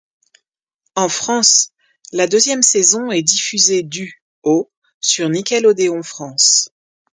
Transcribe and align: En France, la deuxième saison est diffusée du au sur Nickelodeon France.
En 0.95 1.09
France, 1.09 1.73
la 2.11 2.25
deuxième 2.25 2.63
saison 2.63 3.11
est 3.11 3.21
diffusée 3.21 3.83
du 3.83 4.19
au 4.41 4.71
sur 4.99 5.29
Nickelodeon 5.29 6.01
France. 6.01 6.71